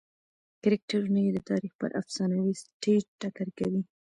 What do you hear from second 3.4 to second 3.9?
کوي.